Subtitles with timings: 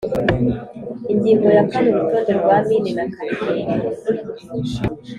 [1.13, 3.71] Ingingo ya kane Urutonde rwa mine na kariyeri